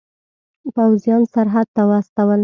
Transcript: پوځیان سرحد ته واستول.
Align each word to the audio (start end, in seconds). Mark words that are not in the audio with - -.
پوځیان 0.75 1.21
سرحد 1.33 1.67
ته 1.75 1.81
واستول. 1.89 2.39